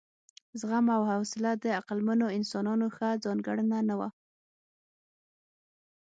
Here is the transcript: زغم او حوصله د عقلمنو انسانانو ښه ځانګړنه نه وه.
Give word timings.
زغم 0.59 0.85
او 0.97 1.01
حوصله 1.11 1.51
د 1.63 1.65
عقلمنو 1.79 2.25
انسانانو 2.37 2.85
ښه 2.95 3.09
ځانګړنه 3.25 3.79
نه 3.89 3.95
وه. 3.99 4.09